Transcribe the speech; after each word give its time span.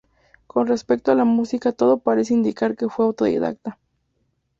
Con 0.47 0.65
respecto 0.65 1.11
a 1.11 1.15
la 1.15 1.25
música, 1.25 1.73
todo 1.73 1.99
parece 1.99 2.33
indicar 2.33 2.75
que 2.75 2.89
fue 2.89 3.05
autodidacta. 3.05 3.77